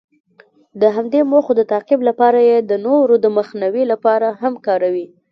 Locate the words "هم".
4.41-4.53